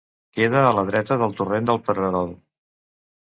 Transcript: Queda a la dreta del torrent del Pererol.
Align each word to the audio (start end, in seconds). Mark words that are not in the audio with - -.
Queda 0.37 0.61
a 0.69 0.71
la 0.77 0.85
dreta 0.87 1.17
del 1.23 1.35
torrent 1.41 1.69
del 1.71 1.81
Pererol. 1.89 2.31